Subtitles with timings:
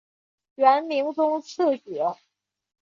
[0.55, 2.01] 元明宗次子。